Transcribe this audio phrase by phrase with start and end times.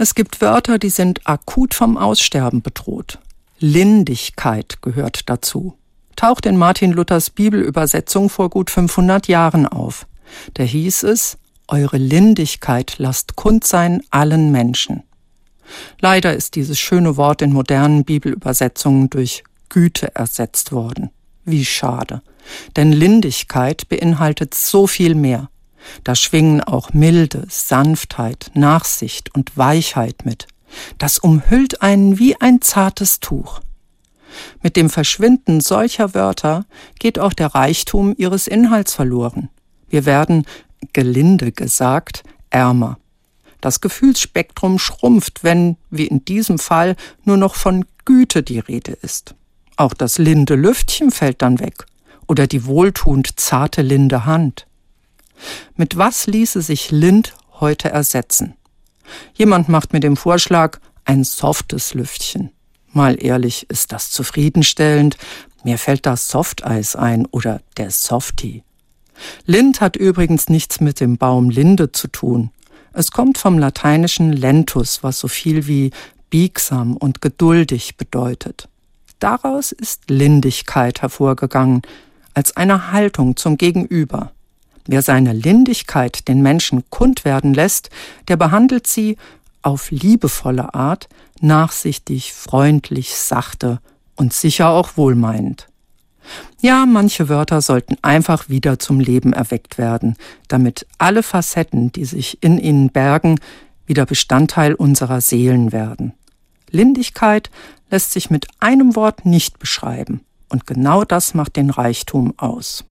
[0.00, 3.18] Es gibt Wörter, die sind akut vom Aussterben bedroht.
[3.58, 5.76] Lindigkeit gehört dazu.
[6.16, 10.06] Taucht in Martin Luthers Bibelübersetzung vor gut 500 Jahren auf.
[10.54, 11.36] Da hieß es,
[11.68, 15.02] Eure Lindigkeit lasst kund sein allen Menschen.
[16.00, 21.10] Leider ist dieses schöne Wort in modernen Bibelübersetzungen durch Güte ersetzt worden.
[21.44, 22.22] Wie schade.
[22.76, 25.50] Denn Lindigkeit beinhaltet so viel mehr.
[26.04, 30.46] Da schwingen auch Milde, Sanftheit, Nachsicht und Weichheit mit.
[30.98, 33.60] Das umhüllt einen wie ein zartes Tuch.
[34.62, 36.64] Mit dem Verschwinden solcher Wörter
[36.98, 39.48] geht auch der Reichtum ihres Inhalts verloren.
[39.88, 40.46] Wir werden,
[40.92, 42.98] gelinde gesagt, ärmer.
[43.60, 49.34] Das Gefühlsspektrum schrumpft, wenn, wie in diesem Fall, nur noch von Güte die Rede ist.
[49.76, 51.86] Auch das linde Lüftchen fällt dann weg
[52.26, 54.66] oder die wohltuend zarte linde Hand.
[55.76, 58.54] Mit was ließe sich Lind heute ersetzen?
[59.34, 62.50] Jemand macht mir den Vorschlag, ein softes Lüftchen.
[62.92, 65.16] Mal ehrlich, ist das zufriedenstellend?
[65.64, 68.62] Mir fällt das Softeis ein oder der Softie.
[69.46, 72.50] Lind hat übrigens nichts mit dem Baum Linde zu tun.
[72.92, 75.90] Es kommt vom lateinischen lentus, was so viel wie
[76.30, 78.68] biegsam und geduldig bedeutet.
[79.18, 81.82] Daraus ist Lindigkeit hervorgegangen,
[82.34, 84.32] als eine Haltung zum Gegenüber.
[84.92, 87.90] Wer seine Lindigkeit den Menschen kund werden lässt,
[88.26, 89.18] der behandelt sie
[89.62, 91.08] auf liebevolle Art,
[91.40, 93.78] nachsichtig, freundlich, sachte
[94.16, 95.68] und sicher auch wohlmeinend.
[96.60, 100.16] Ja, manche Wörter sollten einfach wieder zum Leben erweckt werden,
[100.48, 103.38] damit alle Facetten, die sich in ihnen bergen,
[103.86, 106.14] wieder Bestandteil unserer Seelen werden.
[106.68, 107.48] Lindigkeit
[107.92, 112.84] lässt sich mit einem Wort nicht beschreiben, und genau das macht den Reichtum aus.